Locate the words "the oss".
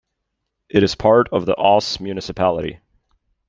1.45-1.99